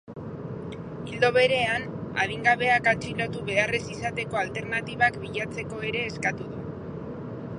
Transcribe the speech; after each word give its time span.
Ildo 1.15 1.27
berean, 1.35 1.83
adingabeak 2.23 2.89
atxilotu 2.93 3.43
behar 3.51 3.77
ez 3.79 3.83
izateko 3.97 4.41
alternatibak 4.43 5.21
bilatzeko 5.27 5.83
ere 5.91 6.05
eskatu 6.13 6.49
du. 6.55 6.65